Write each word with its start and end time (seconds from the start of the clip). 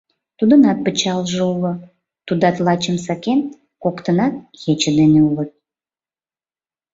Тудынат 0.37 0.77
пычалже. 0.85 1.41
уло, 1.53 1.73
тудат 2.27 2.55
лачым 2.65 2.97
сакен... 3.05 3.39
коктынат 3.83 4.33
ече 4.71 4.89
дене 4.99 5.19
улыт. 5.29 5.51